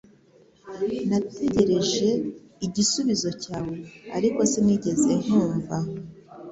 [1.09, 2.09] Nategereje
[2.65, 3.75] igisubizo cyawe,
[4.17, 5.77] ariko sinigeze nkumva